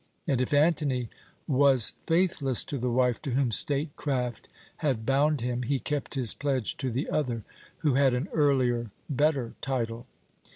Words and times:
And 0.25 0.41
if 0.41 0.51
Antony 0.51 1.09
was 1.47 1.93
faithless 2.07 2.65
to 2.65 2.79
the 2.79 2.89
wife 2.89 3.21
to 3.21 3.33
whom 3.33 3.51
statecraft 3.51 4.49
had 4.77 5.05
bound 5.05 5.41
him, 5.41 5.61
he 5.61 5.77
kept 5.77 6.15
his 6.15 6.33
pledge 6.33 6.75
to 6.77 6.89
the 6.89 7.07
other, 7.11 7.43
who 7.85 7.93
had 7.93 8.15
an 8.15 8.27
earlier, 8.33 8.89
better 9.11 9.53
title. 9.61 10.07